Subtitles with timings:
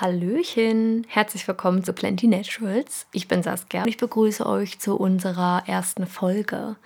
[0.00, 3.06] Hallöchen, herzlich willkommen zu Plenty Naturals.
[3.10, 6.76] Ich bin Saskia und ich begrüße euch zu unserer ersten Folge.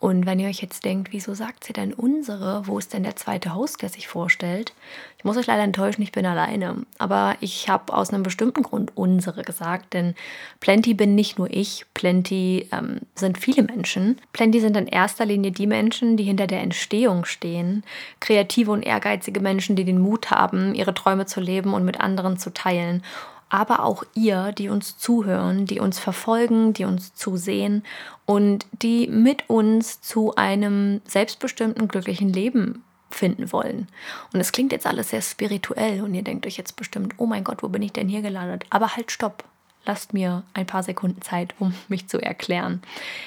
[0.00, 2.66] Und wenn ihr euch jetzt denkt, wieso sagt sie denn unsere?
[2.68, 4.72] Wo ist denn der zweite Host, der sich vorstellt?
[5.16, 6.76] Ich muss euch leider enttäuschen, ich bin alleine.
[6.98, 10.14] Aber ich habe aus einem bestimmten Grund unsere gesagt, denn
[10.60, 14.20] Plenty bin nicht nur ich, Plenty ähm, sind viele Menschen.
[14.32, 17.82] Plenty sind in erster Linie die Menschen, die hinter der Entstehung stehen.
[18.20, 22.38] Kreative und ehrgeizige Menschen, die den Mut haben, ihre Träume zu leben und mit anderen
[22.38, 23.02] zu teilen
[23.50, 27.84] aber auch ihr, die uns zuhören, die uns verfolgen, die uns zusehen
[28.26, 33.88] und die mit uns zu einem selbstbestimmten, glücklichen Leben finden wollen.
[34.32, 37.44] Und es klingt jetzt alles sehr spirituell und ihr denkt euch jetzt bestimmt, oh mein
[37.44, 38.64] Gott, wo bin ich denn hier gelandet?
[38.70, 39.44] Aber halt, stopp.
[39.84, 42.82] Lasst mir ein paar Sekunden Zeit, um mich zu erklären.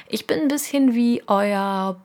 [0.07, 1.99] Ich bin ein bisschen wie euer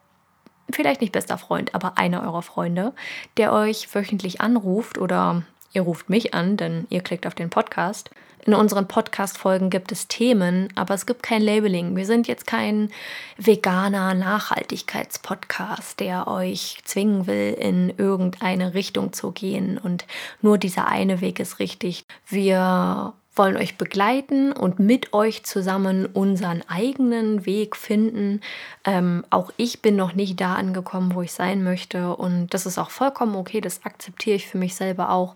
[0.71, 2.93] vielleicht nicht bester Freund, aber einer eurer Freunde,
[3.37, 5.45] der euch wöchentlich anruft oder
[5.77, 8.09] Ihr ruft mich an, denn ihr klickt auf den Podcast.
[8.47, 11.97] In unseren Podcast-Folgen gibt es Themen, aber es gibt kein Labeling.
[11.97, 12.89] Wir sind jetzt kein
[13.37, 20.07] veganer Nachhaltigkeitspodcast, der euch zwingen will, in irgendeine Richtung zu gehen und
[20.41, 22.07] nur dieser eine Weg ist richtig.
[22.27, 28.41] Wir wollen euch begleiten und mit euch zusammen unseren eigenen Weg finden.
[28.87, 32.79] Ähm, auch ich bin noch nicht da angekommen, wo ich sein möchte und das ist
[32.79, 35.35] auch vollkommen okay, das akzeptiere ich für mich selber auch.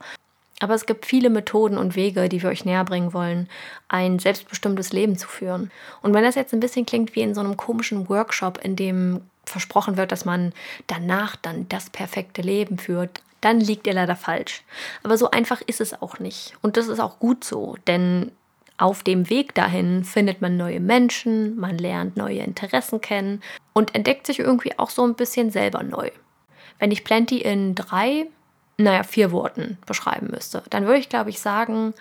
[0.60, 3.48] Aber es gibt viele Methoden und Wege, die wir euch näher bringen wollen,
[3.88, 5.70] ein selbstbestimmtes Leben zu führen.
[6.02, 9.22] Und wenn das jetzt ein bisschen klingt wie in so einem komischen Workshop, in dem
[9.46, 10.52] versprochen wird, dass man
[10.86, 14.62] danach dann das perfekte Leben führt, dann liegt ihr leider falsch.
[15.02, 16.54] Aber so einfach ist es auch nicht.
[16.60, 18.30] Und das ist auch gut so, denn
[18.76, 24.26] auf dem Weg dahin findet man neue Menschen, man lernt neue Interessen kennen und entdeckt
[24.26, 26.10] sich irgendwie auch so ein bisschen selber neu.
[26.78, 28.26] Wenn ich Plenty in drei
[28.84, 31.94] naja, vier Worten beschreiben müsste, dann würde ich, glaube ich, sagen,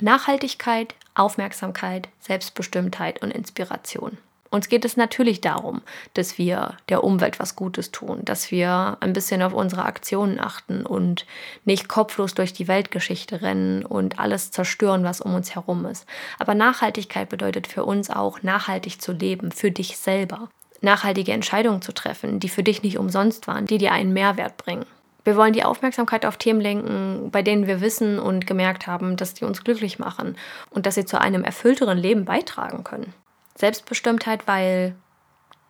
[0.00, 4.18] Nachhaltigkeit, Aufmerksamkeit, Selbstbestimmtheit und Inspiration.
[4.50, 5.82] Uns geht es natürlich darum,
[6.14, 10.86] dass wir der Umwelt was Gutes tun, dass wir ein bisschen auf unsere Aktionen achten
[10.86, 11.26] und
[11.64, 16.06] nicht kopflos durch die Weltgeschichte rennen und alles zerstören, was um uns herum ist.
[16.38, 20.48] Aber Nachhaltigkeit bedeutet für uns auch, nachhaltig zu leben, für dich selber.
[20.82, 24.86] Nachhaltige Entscheidungen zu treffen, die für dich nicht umsonst waren, die dir einen Mehrwert bringen.
[25.24, 29.34] Wir wollen die Aufmerksamkeit auf Themen lenken, bei denen wir wissen und gemerkt haben, dass
[29.34, 30.36] die uns glücklich machen
[30.70, 33.14] und dass sie zu einem erfüllteren Leben beitragen können.
[33.56, 34.94] Selbstbestimmtheit, weil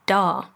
[0.07, 0.49] da.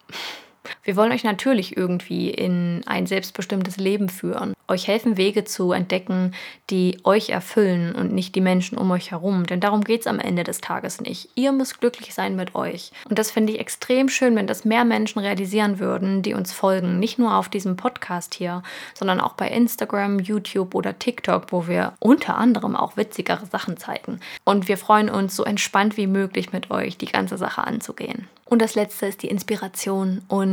[0.83, 6.33] Wir wollen euch natürlich irgendwie in ein selbstbestimmtes Leben führen, euch helfen, Wege zu entdecken,
[6.71, 9.47] die euch erfüllen und nicht die Menschen um euch herum.
[9.47, 11.31] Denn darum geht es am Ende des Tages nicht.
[11.35, 12.93] Ihr müsst glücklich sein mit euch.
[13.09, 16.99] Und das finde ich extrem schön, wenn das mehr Menschen realisieren würden, die uns folgen.
[16.99, 18.63] Nicht nur auf diesem Podcast hier,
[18.95, 24.21] sondern auch bei Instagram, YouTube oder TikTok, wo wir unter anderem auch witzigere Sachen zeigen.
[24.45, 28.29] Und wir freuen uns, so entspannt wie möglich mit euch die ganze Sache anzugehen.
[28.45, 30.23] Und das letzte ist die Inspiration.
[30.29, 30.48] Und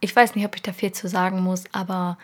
[0.00, 2.18] ich weiß nicht, ob ich da viel zu sagen muss, aber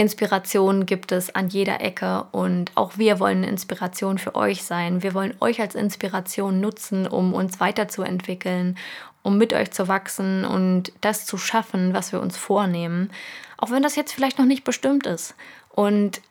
[0.00, 5.02] Inspiration gibt es an jeder Ecke und auch wir wollen Inspiration für euch sein.
[5.02, 8.78] Wir wollen euch als Inspiration nutzen, um uns weiterzuentwickeln,
[9.22, 13.10] um mit euch zu wachsen und das zu schaffen, was wir uns vornehmen.
[13.58, 15.34] Auch wenn das jetzt vielleicht noch nicht bestimmt ist.
[15.68, 16.22] Und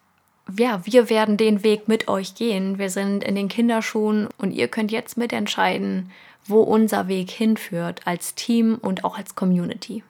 [0.58, 2.80] ja, wir werden den Weg mit euch gehen.
[2.80, 6.10] Wir sind in den Kinderschuhen und ihr könnt jetzt mitentscheiden,
[6.50, 10.04] wo unser Weg hinführt als Team und auch als Community.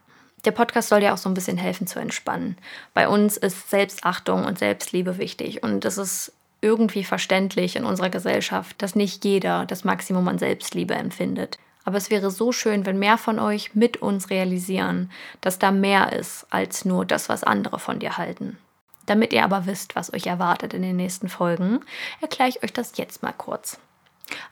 [0.46, 2.58] Der Podcast soll ja auch so ein bisschen helfen zu entspannen.
[2.94, 8.82] Bei uns ist Selbstachtung und Selbstliebe wichtig und es ist irgendwie verständlich in unserer Gesellschaft,
[8.82, 11.58] dass nicht jeder das Maximum an Selbstliebe empfindet.
[11.86, 15.12] Aber es wäre so schön, wenn mehr von euch mit uns realisieren,
[15.42, 18.58] dass da mehr ist als nur das, was andere von dir halten.
[19.06, 21.80] Damit ihr aber wisst, was euch erwartet in den nächsten Folgen,
[22.22, 23.80] erkläre ich euch das jetzt mal kurz.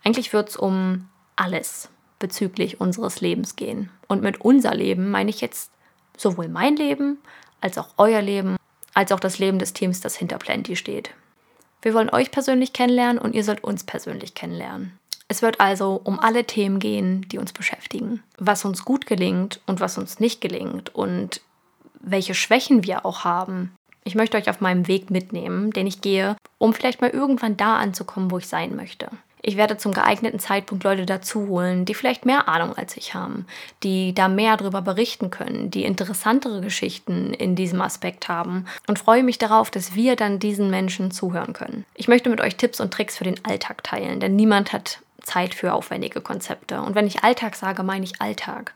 [0.04, 1.90] Eigentlich wird es um alles
[2.20, 3.90] bezüglich unseres Lebens gehen.
[4.08, 5.72] Und mit unser Leben meine ich jetzt
[6.18, 7.20] sowohl mein Leben
[7.62, 8.58] als auch euer Leben,
[8.94, 11.12] als auch das Leben des Teams, das hinter Plenty steht.
[11.82, 14.98] Wir wollen euch persönlich kennenlernen und ihr sollt uns persönlich kennenlernen.
[15.28, 18.24] Es wird also um alle Themen gehen, die uns beschäftigen.
[18.38, 21.42] Was uns gut gelingt und was uns nicht gelingt und
[22.00, 23.74] welche Schwächen wir auch haben.
[24.04, 27.78] Ich möchte euch auf meinem Weg mitnehmen, den ich gehe, um vielleicht mal irgendwann da
[27.78, 29.10] anzukommen, wo ich sein möchte.
[29.48, 33.46] Ich werde zum geeigneten Zeitpunkt Leute dazu holen, die vielleicht mehr Ahnung als ich haben,
[33.82, 39.24] die da mehr darüber berichten können, die interessantere Geschichten in diesem Aspekt haben und freue
[39.24, 41.86] mich darauf, dass wir dann diesen Menschen zuhören können.
[41.96, 45.54] Ich möchte mit euch Tipps und Tricks für den Alltag teilen, denn niemand hat Zeit
[45.54, 46.82] für aufwendige Konzepte.
[46.82, 48.74] Und wenn ich Alltag sage, meine ich Alltag.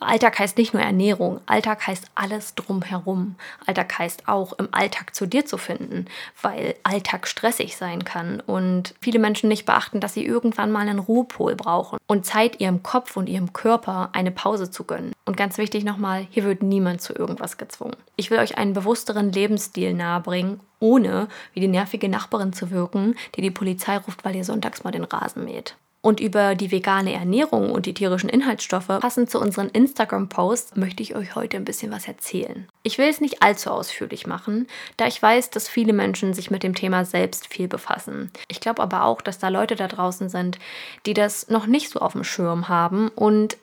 [0.00, 3.36] Alltag heißt nicht nur Ernährung, Alltag heißt alles drumherum.
[3.66, 6.06] Alltag heißt auch im Alltag zu dir zu finden,
[6.40, 10.98] weil Alltag stressig sein kann und viele Menschen nicht beachten, dass sie irgendwann mal einen
[10.98, 15.12] Ruhepol brauchen und Zeit ihrem Kopf und ihrem Körper eine Pause zu gönnen.
[15.24, 17.96] Und ganz wichtig nochmal, hier wird niemand zu irgendwas gezwungen.
[18.16, 23.40] Ich will euch einen bewussteren Lebensstil nahebringen, ohne wie die nervige Nachbarin zu wirken, die
[23.40, 27.70] die Polizei ruft, weil ihr sonntags mal den Rasen mäht und über die vegane Ernährung
[27.70, 32.08] und die tierischen Inhaltsstoffe passend zu unseren Instagram-Posts möchte ich euch heute ein bisschen was
[32.08, 32.68] erzählen.
[32.82, 34.66] Ich will es nicht allzu ausführlich machen,
[34.96, 38.30] da ich weiß, dass viele Menschen sich mit dem Thema selbst viel befassen.
[38.48, 40.58] Ich glaube aber auch, dass da Leute da draußen sind,
[41.06, 43.56] die das noch nicht so auf dem Schirm haben und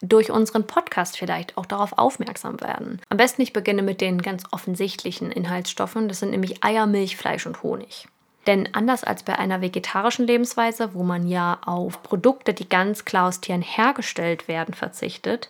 [0.00, 3.00] durch unseren Podcast vielleicht auch darauf aufmerksam werden.
[3.08, 6.08] Am besten ich beginne mit den ganz offensichtlichen Inhaltsstoffen.
[6.08, 8.08] Das sind nämlich Eier, Milch, Fleisch und Honig.
[8.46, 13.28] Denn anders als bei einer vegetarischen Lebensweise, wo man ja auf Produkte, die ganz klar
[13.28, 15.48] aus Tieren hergestellt werden, verzichtet,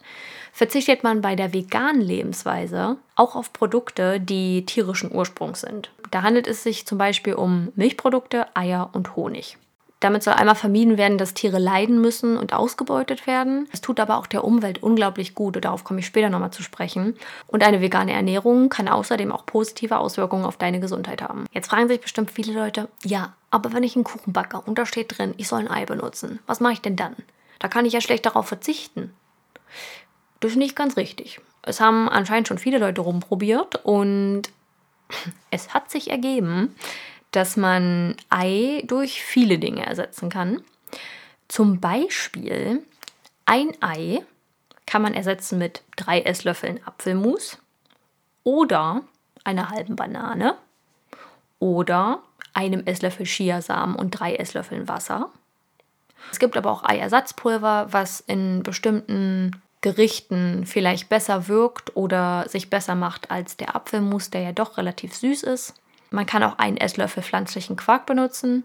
[0.53, 5.91] verzichtet man bei der veganen Lebensweise auch auf Produkte, die tierischen Ursprungs sind.
[6.11, 9.57] Da handelt es sich zum Beispiel um Milchprodukte, Eier und Honig.
[10.03, 13.69] Damit soll einmal vermieden werden, dass Tiere leiden müssen und ausgebeutet werden.
[13.71, 16.65] Es tut aber auch der Umwelt unglaublich gut, und darauf komme ich später nochmal zu
[16.65, 17.17] sprechen.
[17.47, 21.47] Und eine vegane Ernährung kann außerdem auch positive Auswirkungen auf deine Gesundheit haben.
[21.53, 24.87] Jetzt fragen sich bestimmt viele Leute, ja, aber wenn ich einen Kuchen backe und da
[24.87, 27.15] steht drin, ich soll ein Ei benutzen, was mache ich denn dann?
[27.61, 29.15] Da kann ich ja schlecht darauf verzichten.
[30.41, 31.41] Das ist nicht ganz richtig.
[31.63, 34.43] Es haben anscheinend schon viele Leute rumprobiert und
[35.53, 36.75] es hat sich ergeben,
[37.33, 40.63] dass man Ei durch viele Dinge ersetzen kann.
[41.49, 42.83] Zum Beispiel
[43.45, 44.23] ein Ei
[44.87, 47.59] kann man ersetzen mit drei Esslöffeln Apfelmus
[48.45, 49.03] oder
[49.45, 50.55] einer halben Banane
[51.59, 52.23] oder
[52.55, 55.31] einem Esslöffel Chiasamen und drei Esslöffeln Wasser.
[56.31, 62.95] Es gibt aber auch Eiersatzpulver, was in bestimmten Gerichten vielleicht besser wirkt oder sich besser
[62.95, 65.75] macht als der Apfelmus, der ja doch relativ süß ist.
[66.13, 68.65] Man kann auch einen Esslöffel pflanzlichen Quark benutzen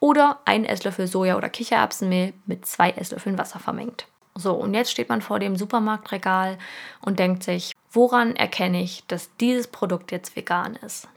[0.00, 4.06] oder einen Esslöffel Soja- oder Kichererbsenmehl mit zwei Esslöffeln Wasser vermengt.
[4.34, 6.58] So, und jetzt steht man vor dem Supermarktregal
[7.00, 11.08] und denkt sich, woran erkenne ich, dass dieses Produkt jetzt vegan ist?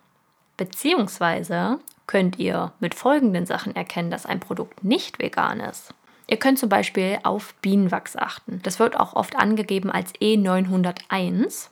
[0.58, 5.94] Beziehungsweise könnt ihr mit folgenden Sachen erkennen, dass ein Produkt nicht vegan ist.
[6.28, 8.60] Ihr könnt zum Beispiel auf Bienenwachs achten.
[8.64, 11.71] Das wird auch oft angegeben als E901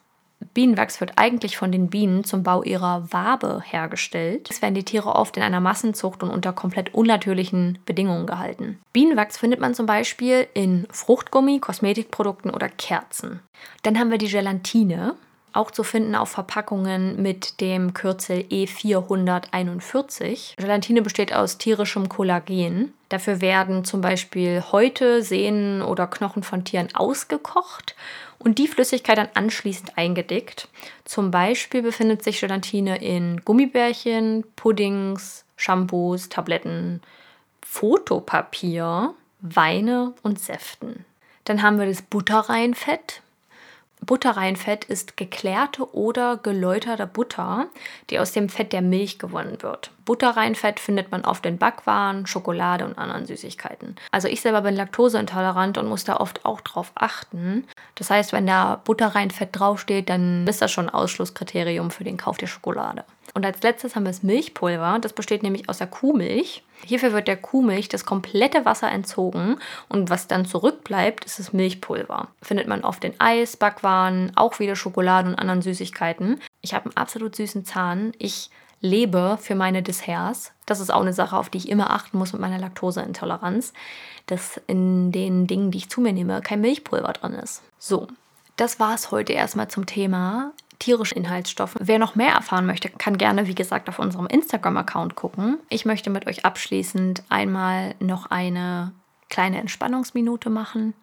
[0.53, 4.49] Bienenwachs wird eigentlich von den Bienen zum Bau ihrer Wabe hergestellt.
[4.49, 8.79] Es werden die Tiere oft in einer Massenzucht und unter komplett unnatürlichen Bedingungen gehalten.
[8.93, 13.41] Bienenwachs findet man zum Beispiel in Fruchtgummi, Kosmetikprodukten oder Kerzen.
[13.83, 15.15] Dann haben wir die Gelatine,
[15.53, 20.55] auch zu finden auf Verpackungen mit dem Kürzel E441.
[20.57, 22.93] Gelatine besteht aus tierischem Kollagen.
[23.09, 27.95] Dafür werden zum Beispiel Häute, Sehnen oder Knochen von Tieren ausgekocht
[28.39, 30.67] und die Flüssigkeit dann anschließend eingedickt.
[31.05, 37.01] Zum Beispiel befindet sich Gelatine in Gummibärchen, Puddings, Shampoos, Tabletten,
[37.61, 41.05] Fotopapier, Weine und Säften.
[41.45, 43.21] Dann haben wir das Butterreinfett.
[44.01, 47.67] Butterreinfett ist geklärte oder geläuterte Butter,
[48.09, 49.91] die aus dem Fett der Milch gewonnen wird.
[50.05, 53.95] Butterreinfett findet man oft in Backwaren, Schokolade und anderen Süßigkeiten.
[54.11, 57.67] Also ich selber bin laktoseintolerant und muss da oft auch drauf achten.
[57.95, 62.37] Das heißt, wenn da Butterreinfett draufsteht, dann ist das schon ein Ausschlusskriterium für den Kauf
[62.37, 63.03] der Schokolade.
[63.33, 64.97] Und als letztes haben wir das Milchpulver.
[64.99, 66.63] Das besteht nämlich aus der Kuhmilch.
[66.85, 69.57] Hierfür wird der Kuhmilch das komplette Wasser entzogen
[69.89, 72.29] und was dann zurückbleibt, ist das Milchpulver.
[72.41, 76.41] Findet man oft in Eis, Backwaren, auch wieder Schokolade und anderen Süßigkeiten.
[76.61, 78.13] Ich habe einen absolut süßen Zahn.
[78.17, 78.49] Ich
[78.81, 80.53] lebe für meine Desserts.
[80.65, 83.73] Das ist auch eine Sache, auf die ich immer achten muss mit meiner Laktoseintoleranz,
[84.27, 87.61] dass in den Dingen, die ich zu mir nehme, kein Milchpulver drin ist.
[87.77, 88.07] So,
[88.55, 91.75] das war es heute erstmal zum Thema tierischen Inhaltsstoffe.
[91.79, 95.57] Wer noch mehr erfahren möchte, kann gerne, wie gesagt, auf unserem Instagram-Account gucken.
[95.69, 98.93] Ich möchte mit euch abschließend einmal noch eine
[99.29, 100.93] kleine Entspannungsminute machen.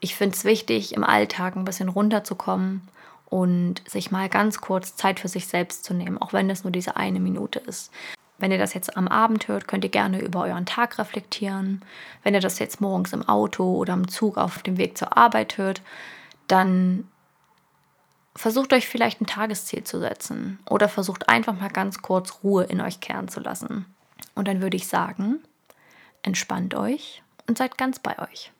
[0.00, 2.82] Ich finde es wichtig, im Alltag ein bisschen runterzukommen
[3.26, 6.70] und sich mal ganz kurz Zeit für sich selbst zu nehmen, auch wenn es nur
[6.70, 7.90] diese eine Minute ist.
[8.38, 11.82] Wenn ihr das jetzt am Abend hört, könnt ihr gerne über euren Tag reflektieren.
[12.22, 15.56] Wenn ihr das jetzt morgens im Auto oder im Zug auf dem Weg zur Arbeit
[15.56, 15.80] hört,
[16.46, 17.08] dann
[18.36, 22.80] versucht euch vielleicht ein Tagesziel zu setzen oder versucht einfach mal ganz kurz Ruhe in
[22.80, 23.86] euch kehren zu lassen.
[24.34, 25.40] Und dann würde ich sagen,
[26.22, 28.52] entspannt euch und seid ganz bei euch.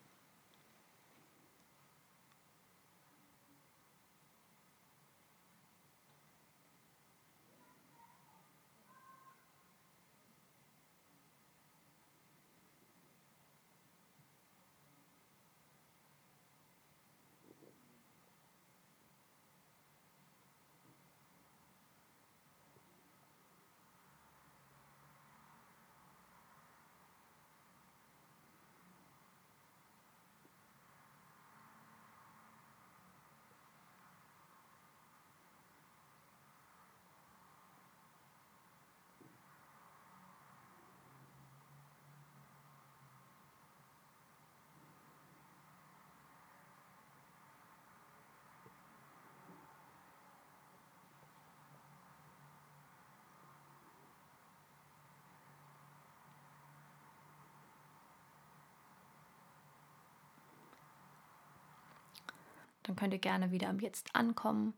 [62.87, 64.73] Dann könnt ihr gerne wieder am Jetzt ankommen.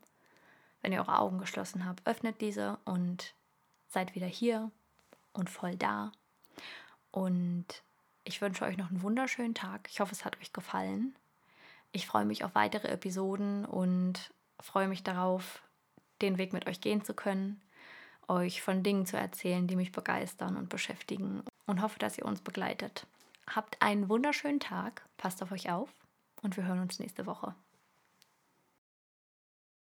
[0.82, 3.34] Wenn ihr eure Augen geschlossen habt, öffnet diese und
[3.88, 4.70] seid wieder hier
[5.32, 6.12] und voll da.
[7.10, 7.66] Und
[8.24, 9.88] ich wünsche euch noch einen wunderschönen Tag.
[9.90, 11.14] Ich hoffe, es hat euch gefallen.
[11.92, 15.62] Ich freue mich auf weitere Episoden und freue mich darauf,
[16.22, 17.60] den Weg mit euch gehen zu können,
[18.28, 22.40] euch von Dingen zu erzählen, die mich begeistern und beschäftigen und hoffe, dass ihr uns
[22.40, 23.06] begleitet.
[23.48, 25.90] Habt einen wunderschönen Tag, passt auf euch auf
[26.42, 27.54] und wir hören uns nächste Woche.